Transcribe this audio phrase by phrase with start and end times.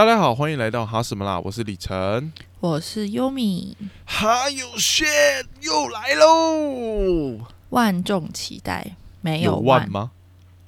[0.00, 1.38] 大家好，欢迎来到哈什么啦？
[1.44, 3.76] 我是李晨，我是优米，
[4.06, 7.38] 哈有 shit 又来喽！
[7.68, 10.12] 万众期待，没有万吗？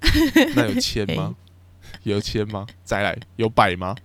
[0.54, 1.34] 那有千吗？
[2.03, 2.66] 有千吗？
[2.84, 3.96] 再来有百吗？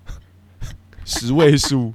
[1.04, 1.92] 十位数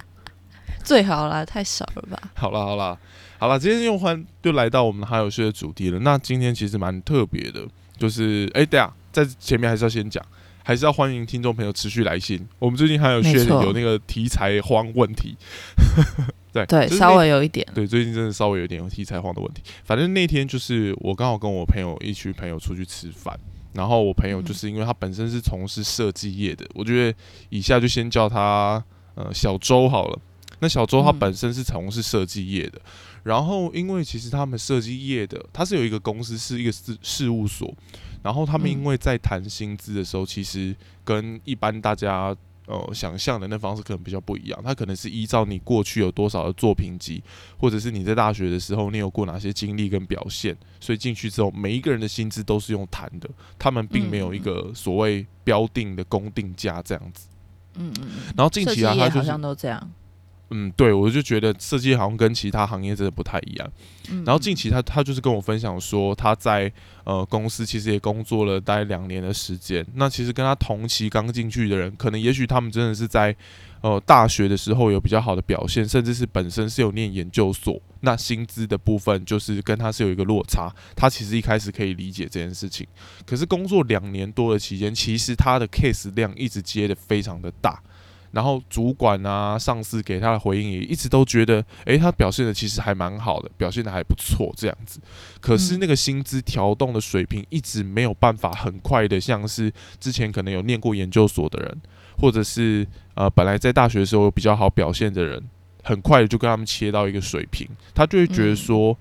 [0.85, 2.21] 最好啦，太少了吧？
[2.35, 2.99] 好了好了
[3.39, 5.99] 好了，今天又欢就来到我们哈有 shit 的主题了。
[6.01, 10.23] 那今天其实蛮特别的，就是哎，对啊，在前面还是要先讲。
[10.65, 12.47] 还是要欢迎听众朋友持续来信。
[12.59, 15.37] 我们最近还有学有那个题材荒问题，
[16.53, 17.67] 对 对，稍微有一点。
[17.75, 19.63] 对，最近真的稍微有一点有题材荒的问题。
[19.85, 23.39] 反正那天就是我刚好跟我朋友一群朋友出去吃饭，
[23.73, 27.19] 然后我朋友就是因为他本身是从事设计业的，我觉得
[27.51, 28.83] 以下就先叫他
[29.15, 30.19] 呃小周好了。
[30.61, 32.81] 那小周他本身是从事设计业的，
[33.23, 37.73] 然后因为其实他们设计业的他是有一个公司是一个事事务所。
[38.23, 42.33] 然后他们因为在谈薪资的时候，其实跟一般大家
[42.67, 44.63] 呃想象的那方式可能比较不一样。
[44.63, 47.21] 他可能是依照你过去有多少的作品集，
[47.59, 53.29] 或者是你在大学的时候你有过哪些经历跟表现，所以进去之后每一个人的薪资都是用谈的。
[53.59, 57.27] 他们并没有一个所谓标定的公定价这样子。
[57.75, 58.09] 嗯嗯。
[58.37, 59.91] 然后近期啊，他好像都这样。
[60.53, 63.73] 嗯，对，我就觉得设计好像跟其他行业真的不太一样。
[64.25, 66.71] 然后近期他他就是跟我分享说，他在
[67.05, 69.85] 呃公司其实也工作了大概两年的时间。
[69.95, 73.35] 那其实跟他同期刚进去的人，可能也许他们真的是在
[73.81, 80.71] 呃大学的时候有比较好的表现，甚至是本身是有念研究所，那薪资的部分就是跟他是有一个落差。
[80.95, 82.87] 他其实一开始可以理解这件事情，
[83.25, 87.81] 可是工作两年多的期间，其实他的 case 量一直接的非常的大。
[88.33, 94.99] 然后主管啊、上司给他的回应也一直都觉得，诶，他表现的其实还蛮好的，表现的还不错这样子。
[95.41, 101.81] 可是那个薪资调动的水平一直没有办法很快的，像是之前可能有念过研究所的人，
[102.19, 105.43] 或者是呃本来在大学的时候比较好表现的人，
[105.83, 108.97] 很快的就跟他们切到一个水平，他就会觉得说，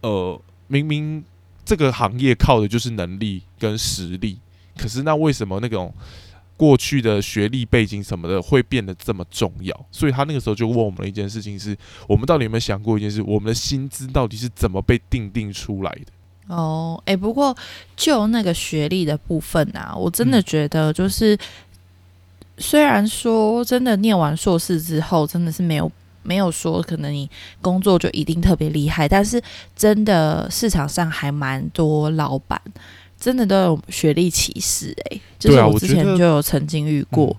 [0.00, 1.24] 呃，明明
[1.64, 4.40] 这个行业靠的就是能力跟实力，
[4.76, 5.94] 可是那为什么那种？
[6.62, 13.20] 过去的学历背景什么的会变得这么重要，所以他那个时候就问我们一件事情：是我们到底有没有想过一件事？
[13.22, 16.54] 我们的薪资到底是怎么被定定出来的？
[16.54, 17.56] 哦，诶，不过
[17.96, 21.36] 就那个学历的部分啊，我真的觉得就是，
[22.58, 25.90] 虽然说真的念完硕士之后，真的是没有
[26.22, 27.28] 没有说可能你
[27.60, 29.42] 工作就一定特别厉害，但是
[29.74, 32.62] 真的市场上还蛮多老板。
[33.22, 37.36] 真的都有学历歧视哎，就是我之前就有曾经遇过，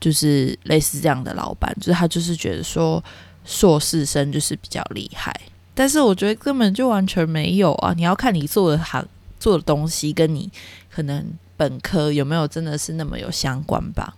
[0.00, 3.04] 就是类似这样的老板，就是他就是觉得说
[3.44, 5.38] 硕士生就是比较厉害，
[5.74, 7.92] 但是我觉得根本就完全没有啊！
[7.94, 9.06] 你要看你做的行
[9.38, 10.50] 做的东西跟你
[10.90, 11.22] 可能
[11.54, 14.16] 本科有没有真的是那么有相关吧？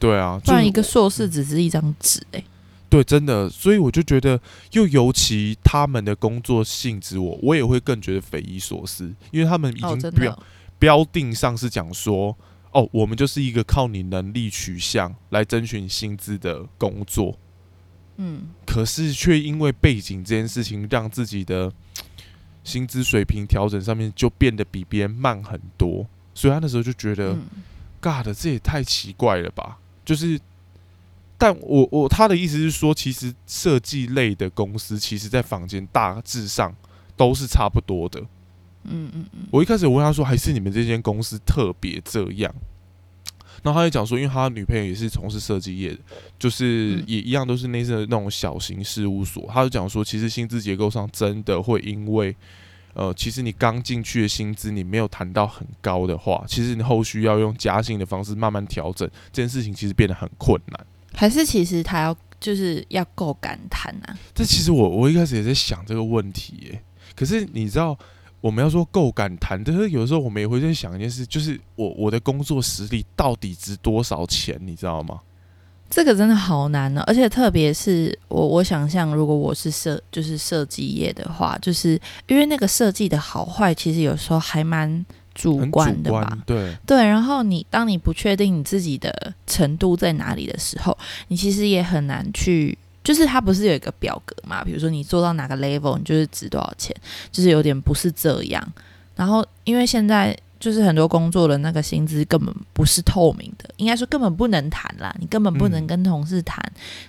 [0.00, 2.42] 对啊，不然一个硕士只是一张纸哎。
[2.88, 4.40] 对，真的，所以我就觉得，
[4.72, 10.38] 又尤其他们的工作性质，我我也会更觉得匪夷所思，因为他们已经标
[10.78, 12.36] 标定上是讲说，
[12.72, 17.38] 哦，我们就是一个靠你能力取向来争取薪资的工作，
[18.16, 21.72] 嗯，可是却因为背景这件事情，让自己的
[22.64, 27.36] 薪资水平调整上面就变得比别人慢很多，所以他那时候就觉得
[28.00, 30.40] ，God，这也太奇怪了吧，就是。
[31.38, 36.74] 但我我他的意思是说，其实设计类的公司，其实在坊间大致上
[37.14, 38.24] 都是差不多的。
[38.90, 39.46] 嗯嗯嗯。
[39.50, 42.54] 我一开始我问他说，还是你们这间公司特别这样？
[43.62, 45.98] 然后他就讲说，因为他女朋友也是从事设计业的，
[46.38, 49.48] 就是也一样都是那些那种小型事务所。
[49.52, 52.36] 他就讲说，其实薪资结构上真的会因为，
[52.92, 60.86] 呃，其实你刚进去的薪资你没有谈到很高的话，其实你后续要用加薪的方式慢慢调整，这件事情其实变得很困难。
[61.14, 64.16] 还是其实他要就是要够敢谈啊？
[64.34, 66.82] 这其实我我一开始也在想这个问题耶。
[67.16, 67.98] 可是你知道，
[68.46, 74.56] 我们要说够敢谈，但是有的时候我们也会在想一件事，就是我我的工作实力到底值多少钱？
[74.60, 75.20] 你知道吗？
[75.90, 85.04] 这个真的好难呢，而且特别是我我想象，如果我是设就是设计业的话，就是因为那个设计的好坏，其实有时候还蛮。
[85.36, 90.96] 主观的吧，对对，然后你当你不确定你自己的程度在哪里的时候，
[91.28, 94.64] 你其实也很难去，就是它不是有一个表格嘛？
[94.64, 96.94] 比如说你做到哪个 level，你就是值多少钱，
[97.30, 98.72] 就是有点不是这样。
[99.14, 100.36] 然后因为现在。
[100.58, 106.58] 就是很多工作的那个薪资根本不是透明的，应该说根本不能谈啦，你根本不能跟同事谈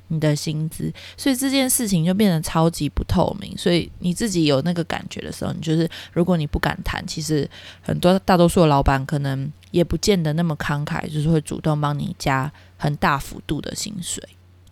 [0.10, 3.58] 你的薪资，所以这件事情就变得超级不透明。
[3.58, 7.50] 所以你自己有那个感觉的时候，你就是如果你不敢谈，其实
[7.82, 14.22] 很多大多数的老板可能也不见得那么慷慨，就是会主动帮你加很大幅度的薪水。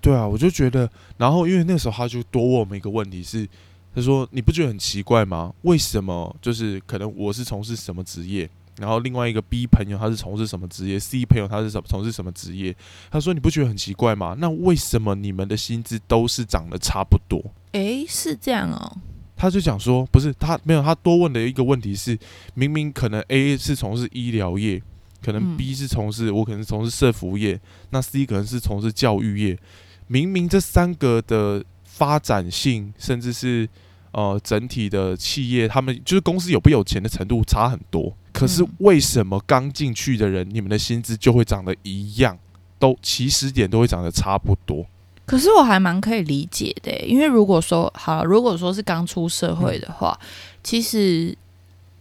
[0.06, 0.88] 对啊，我就觉得，
[1.18, 3.50] 然后因为那时候他就多问我们一个问题是，
[3.96, 5.52] 他说你不觉得很奇怪吗？
[5.64, 8.48] 为什么就是可能我是从事什么职业，
[8.78, 12.76] 然后另外一个 B 朋友他是从事什么职业，C 朋友他是什从事什么职业？
[13.10, 14.36] 他说你不觉得很奇怪吗？
[14.38, 17.44] 那为什么你们的薪资都是涨得差不多？
[17.72, 18.98] 诶，是这样哦。
[19.36, 22.16] 他就讲说，不是他没有，他多问的一个问题是，
[22.54, 24.80] 明明可能 A 是从事医疗业，
[25.24, 27.60] 可能 B 是从事我可能是从事社服业，
[27.90, 29.58] 那 C 可能是从事教育业。
[30.08, 33.68] 明明这三个的发展性，甚至是
[34.12, 38.16] 呃整体的企业，他们就是公司有不有钱的程度差很多。
[38.32, 42.38] 可是为什么刚进去的人，你们的薪资就会长得一样，
[42.78, 44.86] 都起始点都会长得差不多？
[45.26, 50.20] 可是我还蛮可以理解的，因为如果说好，如果说是刚出社会的话，
[50.62, 51.36] 其实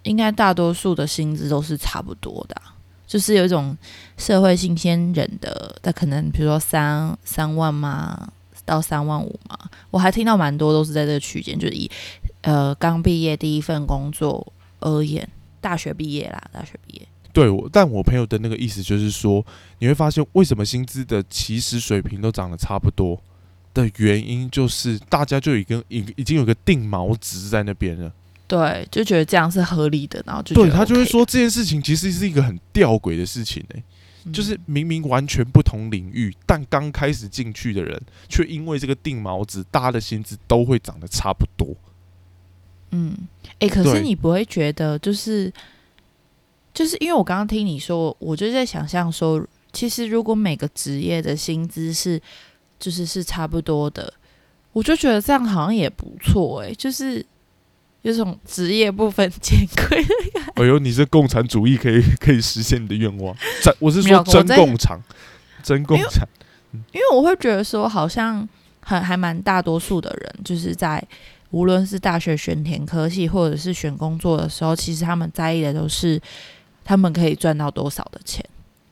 [0.03, 2.61] 应该大多数的薪资都是差不多的。
[3.07, 3.77] 就是有一种
[4.17, 8.33] 社会新鲜人的，他可能比如说三三万嘛，
[8.65, 9.59] 到三万五嘛，
[9.91, 11.91] 我还听到蛮多都是在这个区间，就是以
[12.43, 15.29] 呃刚毕业第一份工作而言，
[15.61, 17.07] 大学毕业啦，大学毕业。
[17.33, 19.45] 对，我但我朋友的那个意思就是说，
[19.81, 23.21] 你会发现为什么薪资的起始水平都涨得差不多
[23.75, 28.13] 的原因，就是大家就已经已已经有个定锚值在那边了。
[28.55, 41.75] 对，就觉得这样是合理的，然后就对他就会说这件事情其实是一个很吊诡的事情呢，就是明明完全不同领域，但刚开始进去的人，却因为这个定锚子，大家的薪资都会长得差不多。
[42.93, 43.27] 嗯，
[43.59, 45.53] 哎，可是你不会觉得就是
[46.73, 52.23] 就是因为我刚刚听你说，我就在想象说，其实如果每个职业的薪资是
[52.79, 54.15] 就是是差不多的，
[54.73, 57.27] 我就觉得这样好像也不错哎，就是。
[58.05, 60.63] 有种职业不分钱贵的感觉。
[60.63, 63.35] 哎呦，你这共产主义可以 可以实现你的愿望？
[63.63, 65.03] 真我是说真共产，
[65.63, 66.29] 真共产。
[66.93, 68.47] 因为我会觉得说，好像
[68.81, 71.03] 很还蛮大多数的人，就是在
[71.49, 76.21] 无论是大学选填科系，或者是选工作的时候，其实他们在意的都是
[76.85, 78.45] 他们可以赚到多少的钱。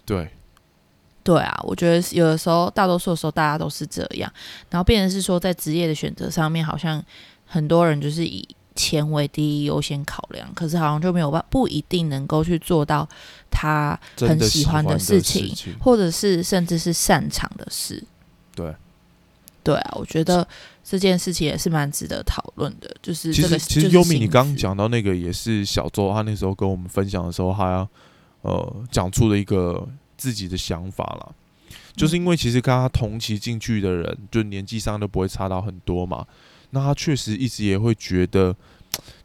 [0.06, 0.26] 对，
[1.23, 4.32] 对啊，我觉得有的时候，大多数的时候，大家都是这样。
[4.70, 7.05] 然后变成是说，在职业的选择上面，好像
[7.44, 8.49] 很多人就是以。
[8.75, 13.09] 钱为第一优先考量，可是好像就没有办，不一定能够去做到
[13.51, 18.03] 他很喜欢的事情，或者是甚至是擅长的事。
[18.55, 18.75] 对，
[19.63, 20.47] 对啊，我觉得
[20.85, 22.95] 这件事情也是蛮值得讨论的。
[23.01, 27.89] 就是其实，其实优米，你刚刚讲到那个也是小周，他那时候跟我们分享的时候，他
[28.43, 31.35] 呃讲出了一个自己的想法了，
[31.95, 36.27] 就是因为其实跟他同期进去的人，就年纪上都不会差到很多嘛。
[36.75, 38.57] 那他确实一直也会觉得，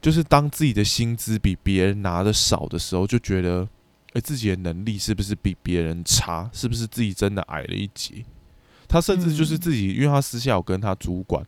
[0.01, 3.67] 就是当自己的薪资比别人拿的少的时候，就觉得，
[4.13, 6.49] 哎，自己的能力是不是比别人差？
[6.53, 8.23] 是不是自己真的矮了一截？
[8.87, 11.45] 他甚至就是自己，因为他私下有跟他主管，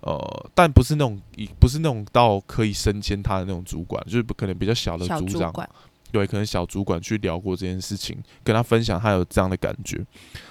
[0.00, 1.20] 呃，但不是那种，
[1.58, 5.52] 不是那种到可以升迁他的那种主管，就是可能比较小的组长，
[6.12, 10.00] 对，可能小主管去聊过这件事情，跟他分享他有这样的感觉。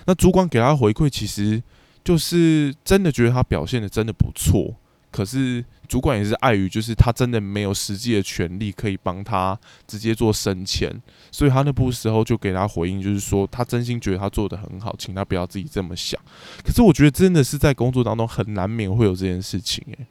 [0.06, 1.62] 那主管给他回馈，其实
[2.04, 4.76] 就是真的觉得他表现的真的不错。
[5.14, 10.92] 可是主管也是碍于，就是他真的没有实际的权利可以帮他直接做升迁，
[11.32, 16.20] 所以他那部时候就给他回应，就是说他真心觉得他做的很好，请他不要自己这么想。
[16.66, 20.08] 可是我觉得真的是在工作当中很难免会有这件事情，诶。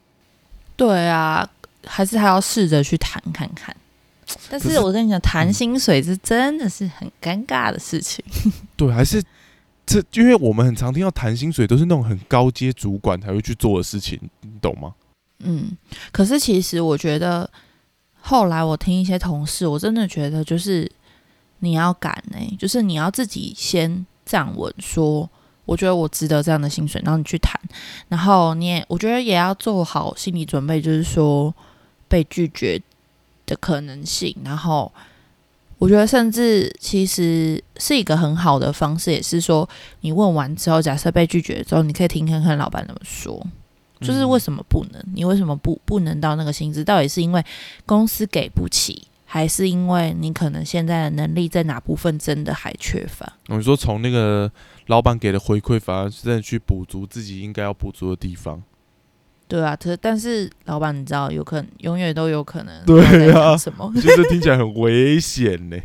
[0.77, 1.45] 对啊，
[1.85, 3.75] 还是还要试着去谈看看。
[4.49, 8.23] 但是我跟你讲，谈薪水是真的是很尴尬的事情。
[8.77, 9.21] 对，还是。
[9.85, 14.93] 这因为我们很常听到谈薪水，都是那种很高阶主管才会去做的事情，你懂吗？
[15.39, 15.77] 嗯，
[16.11, 17.49] 可是其实我觉得，
[18.21, 20.89] 后来我听一些同事，我真的觉得就是
[21.59, 25.29] 你要敢呢，就是你要自己先站稳，说
[25.65, 27.59] 我觉得我值得这样的薪水，然后你去谈，
[28.07, 31.53] 然后你也我觉得也要做好心理准备，就是说
[32.07, 32.81] 被拒绝
[33.45, 34.91] 的可能性，然后。
[35.77, 39.67] 我觉得，甚至其实是一个很好的方式，也是说，
[40.01, 43.45] 你问完之后，假设被拒绝之后，你可以听看看老板怎么说，
[43.99, 45.03] 就是为什么不能？
[45.13, 46.83] 你为什么不不能到那个薪资？
[46.83, 47.43] 到底是因为
[47.85, 53.33] 公司给不起，还是因为你可能现在的能力在哪部分真的还缺乏？
[53.49, 54.49] 我说从那个
[54.87, 58.61] 老板给的回馈，反而真的去补足自己应该要补足的地方。
[59.53, 63.87] 对啊，可但是老板，你知道，有可能永远都有可能对啊，什么？
[63.93, 65.77] 其实听起来很危险呢。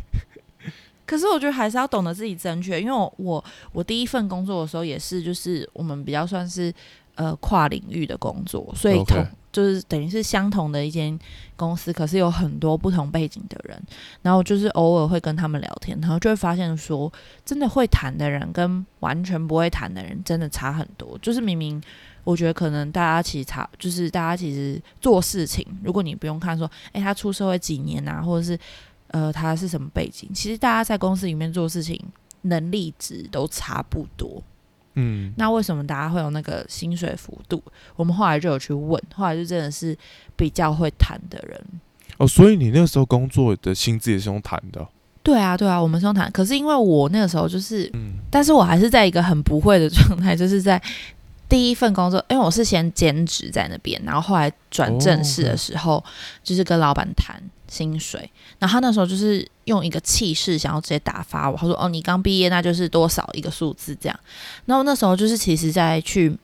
[1.05, 6.73] 可是我觉得还是要懂得自己正确，因为我我我第一份工作的时候也是，就是我们比较算是
[7.13, 11.19] 呃跨领域的工作，所以同就是等于是相同的一间
[11.55, 13.79] 公司，可是有很多不同背景的人，
[14.23, 17.11] 然后就是偶尔会跟他们聊天，然后就会发现说，
[17.45, 21.15] 真的会谈的人跟完全不会谈的人真的差很多。
[21.21, 21.79] 就是明明
[22.23, 28.57] 我觉得可能大家其实差，就是大家其实做事情，如果你不用看说，诶，他出社会几年啊，或者是
[29.07, 31.99] 呃他是什么背景，其实大家在公司里面做事情
[32.41, 34.41] 能力值都差不多。
[34.95, 37.63] 嗯，那为什么大家会有那个薪水幅度？
[37.95, 39.97] 我们后来就有去问，后来就真的是
[40.35, 41.61] 比较会谈的人。
[42.17, 44.85] 哦，所以你那个时候工作的薪资也是用谈的？
[45.21, 46.29] 对啊，对啊，我们是用谈。
[46.31, 50.81] 可是因为我那个时候就是，嗯，但是我还是在一个很不会的状态，就是在
[51.49, 56.01] 第一份工作，因为我是先兼职在那边，然后后来转正式的时候，
[56.43, 57.41] 就是跟老板谈。
[57.71, 58.19] 薪水，
[58.57, 64.19] 然后他那时候就是用一个气势想要直接打发我，他说：“哦，你刚毕业，那就是多少一个数字这样。”
[64.65, 66.35] 然后那时候就是其实在去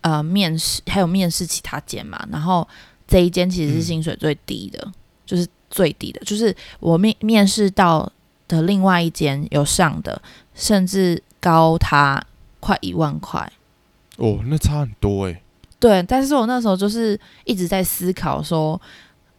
[0.00, 2.66] 呃面试，还有面试其他间嘛，然后
[3.06, 4.92] 这一间其实是薪水最低的，
[5.24, 8.10] 就是最低的，就是我面面试到
[8.48, 10.20] 的另外一间有上的，
[10.52, 12.20] 甚至高他
[12.58, 13.48] 快一万块。
[14.16, 15.42] 哦，那差很多哎。
[15.78, 18.80] 对，但是我那时候就是一直在思考说。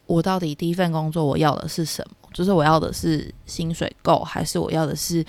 [0.06, 2.30] 我到底第一份工作我要的是什么？
[2.32, 5.22] 就是我要的是薪水够，还是我要的是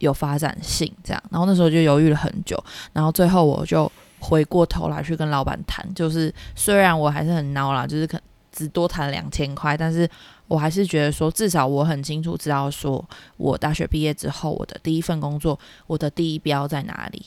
[0.00, 0.92] 有发展性？
[1.04, 2.60] 这样，然后那时候就犹豫了很久，
[2.92, 8.20] 然后最后我就回过头来去跟老板谈，就是虽然我还是很孬啦，就是可
[8.50, 10.10] 只多谈两千块，但是
[10.48, 15.56] 我还是觉得说，至少我很清楚知道说，我大学毕业之后，我的第一份工作，
[15.86, 17.26] 我的第一标在哪里。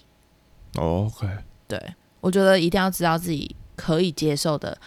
[0.76, 1.26] OK，
[1.68, 1.82] 对
[2.22, 4.78] 我觉得一定要知道自己可以接受的。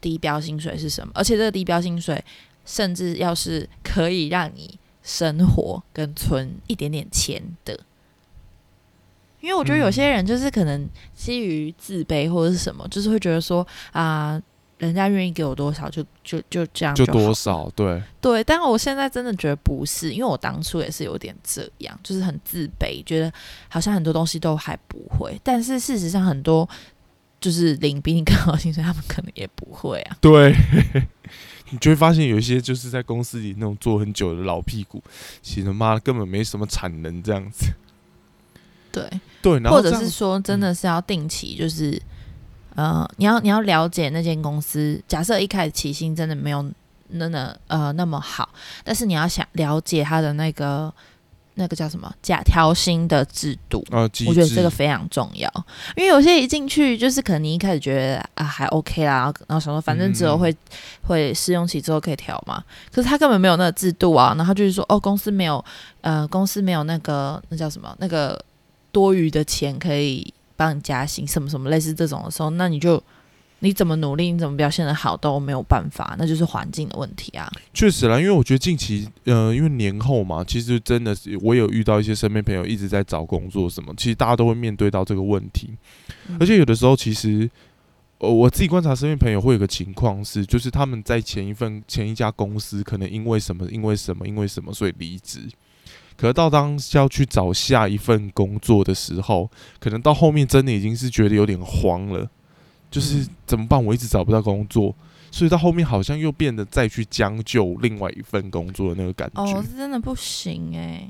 [0.00, 1.12] 低标薪水是什么？
[1.14, 2.24] 而且这个低标薪水，
[2.66, 7.78] 甚至要是可以让你生活跟存一点点钱的，
[9.40, 14.42] 因为我觉得有些人就是可能基于自卑或者是什么，就是会觉得说啊，
[14.82, 18.44] 人家愿意给我多少就就就这样就多少，对对。
[18.44, 23.32] 但我现在真的觉得不是，因为我当初也是有点这样，就是很自卑，觉得
[23.68, 26.68] 好像很多东西都还不会，但是事实上很多。
[27.40, 30.16] 就是领比你更好薪水，他们可能也不会啊。
[30.20, 30.54] 对，
[31.70, 35.02] 你就会发现有一些就是在公司里那种做很久的老屁股，
[35.42, 37.66] 其实妈根本没什么产能这样子。
[38.92, 39.10] 对
[39.42, 42.00] 对，或者是说真的是要定期，就是
[42.74, 45.02] 呃，你要你要了解那间公司。
[45.06, 46.64] 假设一开始起薪真的没有
[47.08, 48.48] 那那呃那么好，
[48.84, 50.92] 但是你要想了解他的那个。
[51.54, 54.08] 那个叫什么假调薪的制度啊？
[54.26, 55.52] 我觉得这个非常重要，
[55.94, 60.56] 因为有些一进去就是可能你一开始觉得啊还 OK 啦，然后想说反正之后会
[61.02, 65.62] 会试用期之后可以调嘛，可是他根本没有那个制度啊，然后就是说哦公司没有
[66.00, 68.42] 呃公司没有那个那叫什么那个
[68.90, 73.02] 多余的钱可以帮你加薪什么什么类似这种的时候，那你就。
[73.64, 77.48] 你怎么努力，你怎么表现的好都没有办法，那就是环境的问题啊。
[77.72, 85.70] 确实啦，因为我觉得近期，呃，因为年后嘛，其实真的是我有遇到一些身边朋友一直在找工作什么，其实大家都会面对到这个问题。
[86.40, 87.48] 而且有的时候，其实，
[88.18, 95.38] 呃，我自己观察身边朋友会有个情况是，就是他们在前一份前一家公司，可能因为什么，因为什么，因为什么，所以离职。
[96.16, 102.28] 可是到当要去找下一份工作的时候，可能到后面真的已经是觉得有点慌了。
[102.90, 103.82] 就是怎么办？
[103.82, 104.94] 我一直找不到工作，
[105.30, 109.42] 所以到后面好像又变得再去将就另外一份工作的那个感觉。
[109.42, 111.08] 哦，是真的不行哎。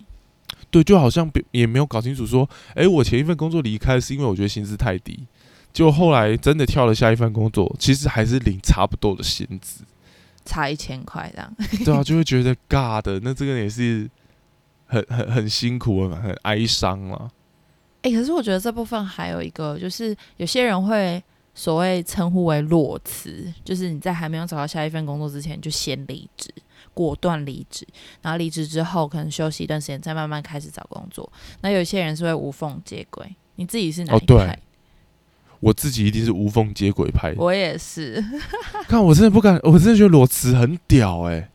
[0.70, 5.26] 对，就好像也没有搞清楚说，哎，我前一份工作离开是因为我觉得薪资太低，
[5.72, 9.82] 就后来真的跳了下一份工作，其实还是领差不多的薪资，
[10.44, 11.52] 差一千块这样。
[11.84, 14.08] 对啊，就会觉得尬的，那这个也是
[14.92, 17.30] 很很很辛苦很很哀伤了。
[18.02, 21.22] 哎，可是我觉得这部分还有一个，就是有些人会。
[21.54, 26.50] 所谓称呼为裸辞，就是你在还没有找到下一份工作之前就先离职，
[26.94, 27.86] 果断离职，
[28.22, 31.30] 然后离职之后可能休息一段时间，再慢慢开始找工作。
[31.60, 34.58] 那有些人是会无缝接轨，你自己是哪一派？
[35.60, 37.34] 我自己一定是无缝接轨派。
[37.36, 38.24] 我也是。
[38.88, 41.50] 看，我真的不敢，我真的觉得裸辞很屌哎。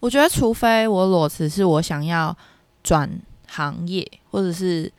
[0.00, 2.36] 我觉得，除非我裸辞是我想要
[2.82, 3.10] 转
[3.48, 4.92] 行业，或者是。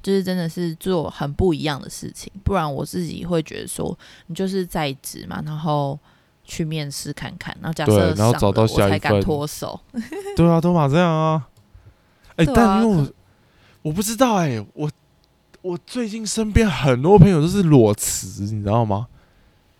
[0.00, 5.98] 就是真的是做很不一样的事情，不然我自己会觉得说，你就是在职嘛，然后
[6.44, 9.78] 去面试看看，然后假设然后找到下一份，脱手。
[10.36, 11.48] 对啊，都马这样啊。
[12.36, 13.08] 哎，但因为我
[13.82, 14.88] 我不知道哎，我
[15.62, 19.08] 我最近身边很多朋友都是裸辞，你知道吗？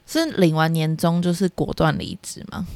[0.05, 2.67] 是领完年终就是果断离职吗？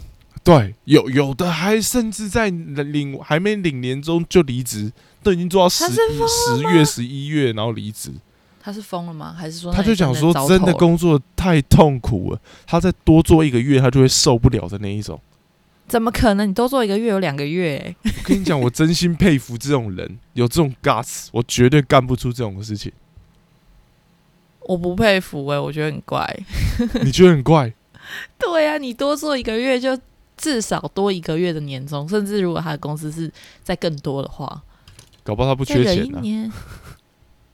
[0.44, 4.92] 对，有有的还甚至在领还没领年终就离职。
[5.22, 8.10] 都已经做到十十月、十一月，然后离职。
[8.60, 9.32] 他是疯了吗？
[9.32, 15.20] 还是说他就讲说真真的的工作太痛苦了，他再多做一个月他就会受不了的那一种。
[15.86, 16.48] 怎么可能？
[16.48, 17.96] 你多做一个月有两个月、欸？
[18.04, 22.90] 我跟你讲，我真心佩服这种人，有这种 guts，我绝对干不出这种事情。
[24.62, 26.26] 我不佩服哎、我觉得很怪。
[27.04, 27.72] 你觉得很怪？
[28.38, 29.96] 对啊，你多做一个月就
[30.36, 33.30] 至少多一个月的年终，甚至如果他的公司是
[33.62, 34.62] 再更多的话，
[35.22, 36.50] 搞不好他不缺钱。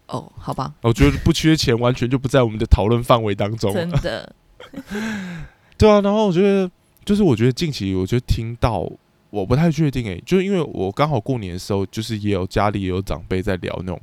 [0.06, 3.70] 哦，好吧，我觉得不缺钱，完全就不在我们的讨论范围当中。
[3.74, 4.34] 真的，
[5.76, 6.70] 对啊，然后我觉得，
[7.04, 8.90] 就是我觉得近期，我觉得听到，
[9.28, 14.00] 我不太确定诶、就是因为我刚好过年的时候，就是也有家里也有长辈在聊那种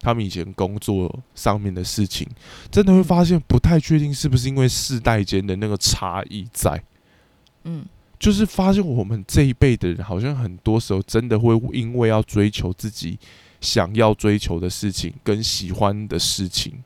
[0.00, 2.28] 他们以前工作上面的事情，
[2.70, 6.82] 真的会发现不太确定是不是因为世代间的那个差异在，
[7.64, 7.82] 嗯，
[8.18, 13.18] 就是发现我们这一辈的人，好像很多时候真的会因为要追求自己
[13.60, 16.82] 想要追求的事情跟喜欢的事情，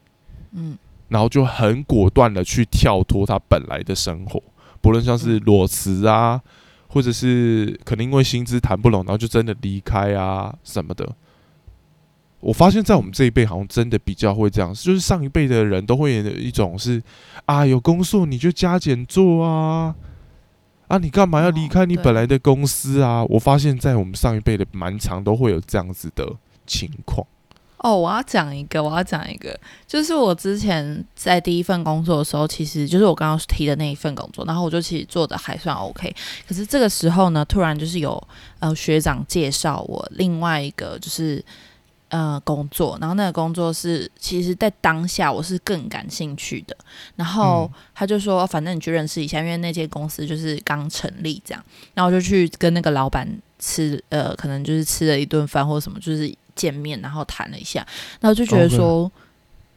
[0.53, 0.77] 嗯，
[1.09, 4.43] 然后就很果断的去跳脱他本来的生活，
[4.81, 6.41] 不论像是嗯裸辞啊，
[6.89, 11.15] 或者是可能因为薪资谈不拢，然后就真的离开啊什么的。
[12.41, 17.03] 我发现，在我们这一辈，好像真的比较会这样，就是上一辈的人都会有一种是
[17.45, 19.95] 啊，有工作你就加减做啊，
[20.91, 23.25] 啊，你干嘛要离开你本来的公司啊？
[23.27, 26.29] 我发现，在我们上一辈的蛮长都会有这样子的
[26.67, 27.25] 情况。
[27.77, 29.57] 哦，我要讲一个，我要讲一个，
[29.87, 36.13] 就是我之前在第一份工作的时候，其实就是我刚刚提的那一份工作，然后我就其实做的还算 OK。
[36.49, 38.21] 可是这个时候呢，突然就是有
[38.59, 41.43] 呃学长介绍我另外一个就是
[42.11, 46.77] 呃工作，然后那个工作是其实在当下我是更感兴趣的，
[47.17, 47.81] 然后嗯。
[47.95, 51.65] 他就说反正你去认识一下，因为那间公司就是刚成立这样，
[51.95, 57.87] 然后我就去跟那个老板吃呃，可能就是吃了一顿饭或者什么，就是见面，然后谈了一下，
[58.21, 59.11] 然后就觉得说。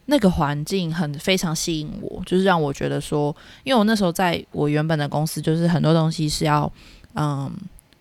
[0.05, 6.69] 那个环境很非常吸引我，就是让我觉得说，因为我那时候在我原本的公司，就是很多东西是要，
[7.15, 7.49] 嗯，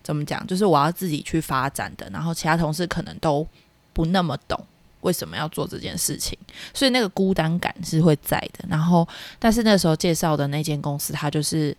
[0.03, 3.47] 怎么讲，就是我要自己去发展的，然后其他同事可能都
[3.93, 4.59] 不那么懂
[5.01, 6.37] 为什么要做这件事情，
[6.73, 8.65] 所以那个孤单感是会在的。
[8.67, 11.75] 然后，但是那时候介绍的那间公司，它就是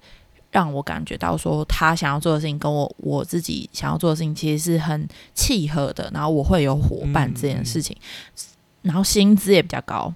[0.51, 7.97] 让我感觉到说，他想要做的事情跟我我自己想要做的事情其实是很契合的，然后我会有伙伴这件事情，
[8.83, 10.13] 然后薪资也比较高，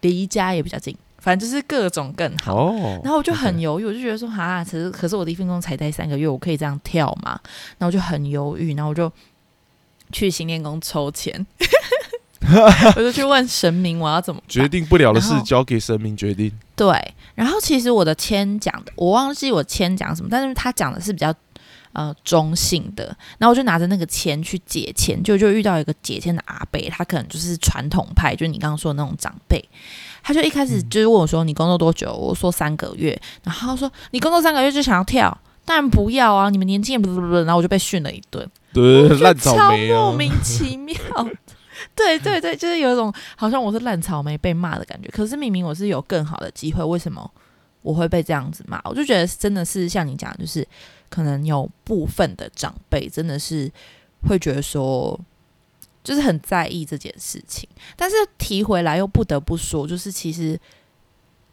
[0.00, 2.54] 离家也比较近，反正就是各种更好。
[2.54, 7.38] 哦，然后我就很犹豫，我就觉得说，哈，可是可是我的一份工才待三个月，我可以这样跳嘛？
[7.76, 9.12] 然后我就很犹豫，然后我就
[10.12, 11.44] 去新练宫抽签，
[12.96, 16.52] 我就去问神明我要怎么决定不了的事交给神明决定。
[16.76, 21.34] 对，然后其实我的签讲的，我忘记我签讲什么，但是他讲的是比较
[21.92, 29.62] 呃中性的，然后我就拿着那个签去解签，就就遇到一个解签的阿伯，他可能就是传统派，就是你刚刚说的那种长辈，
[30.22, 35.36] 他就一开始就是问我说你工作多久，我说三个月，然后他说你工作三个月就想要跳。
[35.64, 36.50] 当然不要啊！
[36.50, 40.12] 你们年轻人不不不，然后我就被训了一顿，对，烂草莓莫！
[40.12, 40.96] 名其妙。
[41.94, 45.08] 对对对，就是有一种好像我是烂草莓被骂的感觉。
[45.08, 47.28] 可是明明我是有更好的机会，为什么
[47.82, 48.80] 我会被这样子骂？
[48.84, 50.66] 我就觉得真的是像你讲，就是
[51.08, 53.70] 可能有部分的长辈真的是
[54.28, 55.18] 会觉得说，
[56.02, 57.68] 就是很在意这件事情。
[57.96, 60.58] 但是提回来又不得不说，就是其实。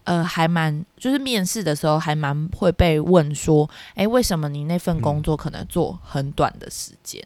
[0.05, 7.23] 呃，还蛮就是面试的时候还蛮会被问说，哎，为什么你那份工作可能做很短的时间？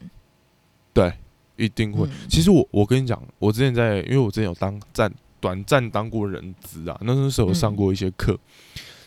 [0.92, 1.12] 对，
[1.56, 2.06] 一定会。
[2.06, 5.10] 嗯其实我我跟你讲，我之前在，因为我之前有当暂
[5.40, 8.38] 短暂当过人资啊，那时候有上过一些课。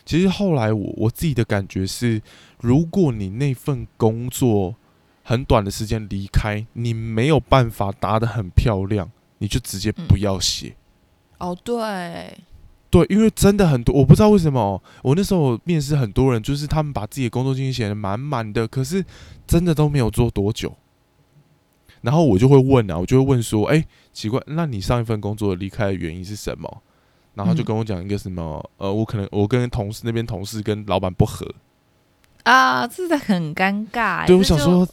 [0.04, 2.20] 其实后来我我自己的感觉是，
[2.60, 4.74] 如果你那份工作
[5.22, 10.74] 很短的时间离开，你没有办法答得很漂亮，你就直接不要写。
[11.36, 12.38] 哦，对，
[12.90, 19.04] 对，因为真的很多，我不知道为什么，我那时候面试很多人，就是他们把自己的工作经历写的满满的，可是
[19.46, 20.74] 真的都没有做多久。
[22.00, 26.82] 然后我就会问啊，我就会问说，哎、奇怪，那你上一份工作离开的原因是什么？
[27.34, 31.46] 然后就嗯跟我讲一个什么，呃，我可能我跟同事那边同事跟老板不合。
[32.44, 34.26] 啊，真的很尴尬。
[34.26, 34.88] 对，我，想说，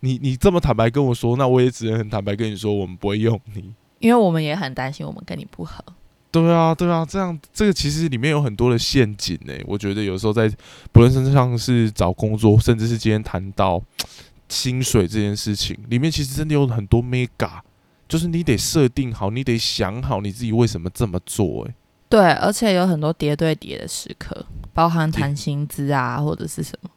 [0.00, 3.72] 你你这么坦白跟我说，那我也只能很坦白跟你说，我们不会用你。
[4.00, 5.82] 因为我们也很担心我们跟你不合。
[6.32, 9.52] 对啊，对啊，这样这个其实里面有很多的陷阱呢。
[9.66, 10.48] 我觉得有时候在
[10.92, 13.82] 不论身上是找工作，甚至是今天谈到
[14.48, 17.60] 薪水这件事情，里面其实真的有很多 mega，
[18.08, 21.66] 就是你得设定好，你得想好你自己为什么这么做。
[21.68, 21.74] 哎，
[22.08, 26.90] 对，而且有很多叠对叠的时刻，包含谈薪资啊，或者是什么，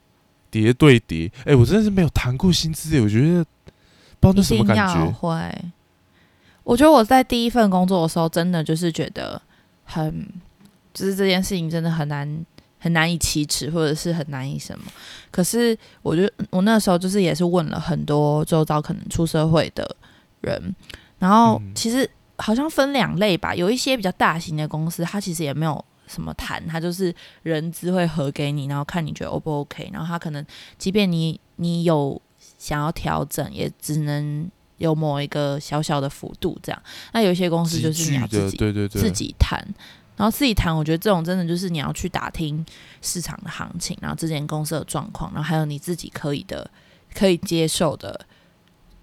[0.52, 3.44] 叠对叠，哎，我真的是没有谈过薪资诶，我觉得
[4.20, 5.06] 不知道那什么感觉。
[5.12, 5.34] 会。
[6.64, 9.42] 我觉得我在第一份工作的时候，真的就是觉得
[9.84, 10.26] 很，
[10.94, 12.46] 就是这件事情真的很难
[12.80, 14.86] 很难以启齿，或者是很难以什么。
[15.30, 19.96] 可是我觉得我那时候就是也是问了很多周遭可能出社会的
[20.42, 20.74] 人，
[21.20, 30.46] 然后其实好像分两类吧，有一些比较大型的公司，它其实也没有什么谈，它就是人资会合给你，然后看你觉得 O 不 OK，然后他可能
[30.78, 32.22] 即便你你有
[32.58, 34.50] 想要调整，也只能。
[34.78, 36.84] 有某一个小小的幅度，这样。
[37.12, 39.60] 那有一些公司就是你要自己对对对自己谈，
[40.18, 40.76] 然后自己谈。
[40.76, 42.66] 我觉得这种真的就是你要去打听
[43.02, 46.70] 市场的行情，然后这间公司的状况，然后还有你自己可以的、
[47.14, 48.20] 可以接受的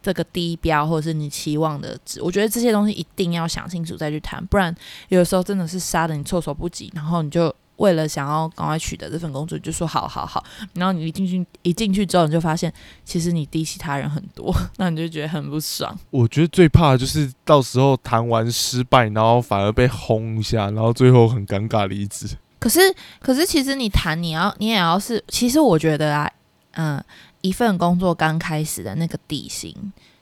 [0.02, 2.22] 这个低标，或者是你期望的值。
[2.22, 4.74] 我觉得这些东西一定要想清楚再去谈，不然
[5.08, 7.54] 有的时候真的是杀的你措手不及，然后你就。
[7.80, 10.44] 为了想要赶快取得这份工作，就说好好好。
[10.74, 12.70] 然后你一进去一进去之后，你就发现
[13.06, 15.98] 其实你低其他人很多， 那你就觉得很不爽。
[16.10, 22.26] 我觉得最怕的就是到时候谈完失败，然后反而被轰一下，然后最后很尴尬离职。
[22.58, 22.80] 可是，
[23.18, 26.30] 可是其实你谈，你要你也要是，其实我觉得啊，
[26.72, 27.02] 嗯，
[27.40, 29.74] 一份工作刚开始的那个底薪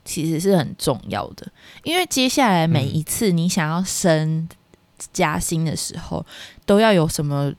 [0.04, 1.50] 其实是很重要的，
[1.82, 4.48] 因为接下来每一次你想要升。
[5.12, 6.24] 加薪的时候
[6.66, 7.52] 都要有什么？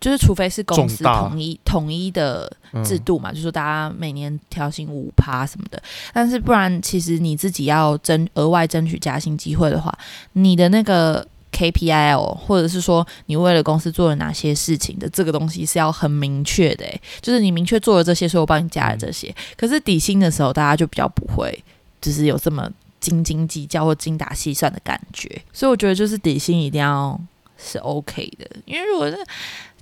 [0.00, 2.50] 就是除非是公司统一统一的
[2.82, 5.82] 制度嘛，就说大家每年调薪五趴什么的。
[6.14, 9.94] 但是不然，其实你自己要争额外争取加薪机会的话，
[10.32, 11.22] 你的那个
[11.52, 16.86] KPI 哦，或者是说你为了公司做了哪些事情的这个东西是要很明确的。
[16.86, 19.34] 诶，就是你明确做了这些，所以我帮你加了这些。
[19.54, 21.62] 可是底薪的时候，大家就比较不会，
[22.00, 22.66] 就是有这么。
[23.00, 27.18] 斤斤计较或精打细算的感觉，所以我觉得就是底薪一定要
[27.56, 29.16] 是 OK 的，因为如果是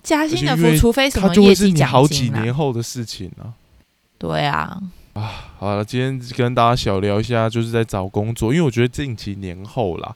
[0.03, 3.53] 加薪的，除非什么业绩奖金好几年后的事情呢？
[4.17, 4.81] 对啊，
[5.15, 10.15] 啊，好了，今天跟大家小聊一下，就是在找工作，因为我觉得近期年后啦，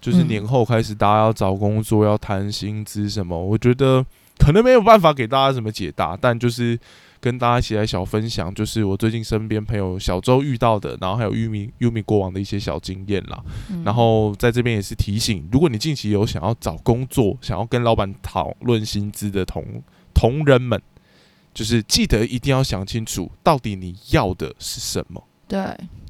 [0.00, 4.04] 就是年后开始大家要找工作，要谈薪资什么，我觉得
[4.38, 6.78] 可能没有办法给大家什么解答，但就是。
[7.20, 13.42] 跟大家一起来小分享，就是我最近身边朋友小周遇到的，然后还有玉米玉米过往的一些小经验啦。
[13.84, 19.64] 然后在这边也是提醒，如果你近期有想要找工作、想要跟老板讨论薪资的同
[20.14, 20.80] 同仁们，
[21.52, 25.22] 就是记得一定要想清楚，到底你要的是什么。
[25.48, 25.60] 对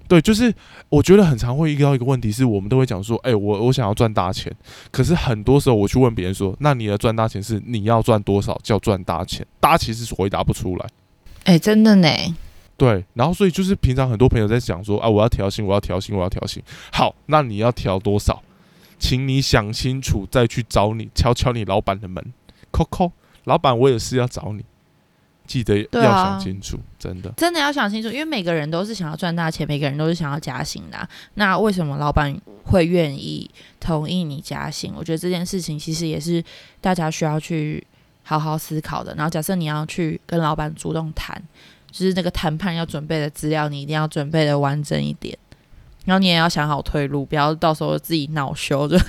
[0.08, 0.52] 对，就是
[0.88, 4.50] 我觉得很常会遇到一个问题，是我们都会讲说，哎，我我想要赚大钱，
[4.90, 9.46] 可是很多时候我去问别人说，那你的赚大钱是你要赚多少叫赚大钱？
[9.60, 10.86] 大家其实回答不出来。
[11.44, 12.08] 哎，真的呢。
[12.76, 16.62] 对，然后所以就是平常很多朋友在讲说啊，我要调薪，我要调薪，我要调薪。
[16.92, 18.40] 好，那你要调多少？
[19.00, 22.24] 请你想清楚再去找你敲敲你老板的门，
[22.70, 23.10] 扣扣，
[23.44, 24.64] 老板，我有事要找你，
[25.44, 31.08] 记得要想清楚，真的，真的要想清楚，因为每个人都是想要赚大钱，每个人都是想要加薪的。
[31.34, 34.92] 那为什么老板会愿意同意你加薪？
[34.96, 36.44] 我觉得这件事情其实也是
[36.80, 37.84] 大家需要去。
[38.28, 41.42] 好好思考的，然后假设你要去跟老板主动谈，
[41.90, 45.34] 就是那个谈判要准备的资料，你一定要准备的完整一点，
[46.04, 49.00] 然后你也要想好退路，不要到时候自己恼羞着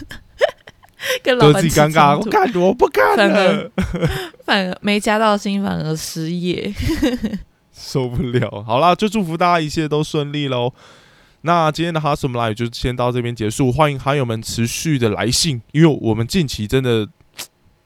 [1.21, 3.69] 跟老板自己尴尬，我干我不干了，
[4.45, 6.73] 反而 没加到薪，反而失业，
[7.75, 8.63] 受不了。
[8.65, 10.71] 好啦，就祝福大家一切都顺利喽。
[11.41, 17.09] 那今天的哈什么来就先到这边结束，欢迎哈友们持续的来信，因为我们近期真的。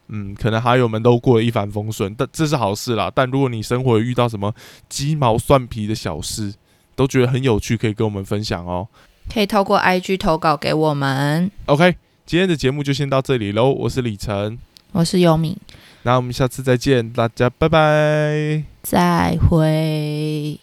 [0.08, 3.10] 嗯，可能还有们都过得一帆风顺，但这是好事啦。
[3.14, 4.54] 但如果你生活遇到什么
[4.88, 6.52] 鸡毛蒜皮的小事，
[6.94, 8.86] 都觉得很有趣，可以跟我们分享哦。
[9.32, 11.50] 可以透过 IG 投稿给我们。
[11.66, 13.72] OK，今天的节目就先到这里喽。
[13.72, 14.58] 我是李晨，
[14.92, 15.56] 我是优米，
[16.02, 20.60] 那我们下次再见，大家拜拜，再会。